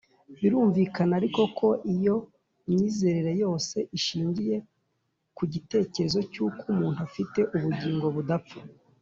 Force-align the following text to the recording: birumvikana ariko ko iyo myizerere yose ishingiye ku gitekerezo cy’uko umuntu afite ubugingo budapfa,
birumvikana 0.37 1.13
ariko 1.19 1.41
ko 1.57 1.67
iyo 1.95 2.15
myizerere 2.69 3.31
yose 3.43 3.77
ishingiye 3.97 4.55
ku 5.37 5.43
gitekerezo 5.53 6.19
cy’uko 6.31 6.59
umuntu 6.71 6.99
afite 7.07 7.39
ubugingo 7.55 8.05
budapfa, 8.17 8.59